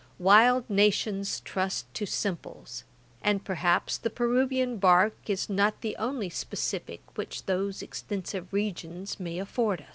[0.17, 2.85] Wild nations trust to simples;
[3.21, 9.37] and, perhaps, the Peruvian bark is not the only specifick which those extensive regions may
[9.37, 9.87] afford us.